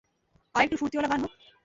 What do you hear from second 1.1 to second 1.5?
গান হোক।